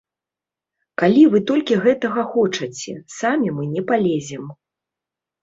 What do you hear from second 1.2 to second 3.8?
вы толькі гэтага хочаце, самі мы